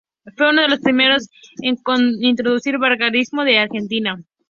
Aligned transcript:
Fue 0.35 0.49
uno 0.49 0.63
de 0.63 0.67
los 0.67 0.79
primeros 0.79 1.29
en 1.61 1.77
introducir 2.23 2.73
el 2.73 2.79
vanguardismo 2.79 3.43
en 3.43 3.59
Argentina. 3.59 4.17